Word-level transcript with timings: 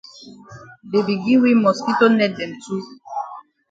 Dey 0.89 1.03
be 1.05 1.15
gi 1.23 1.35
we 1.41 1.49
mosquito 1.63 2.05
net 2.17 2.31
dem 2.37 2.51
too. 2.63 2.81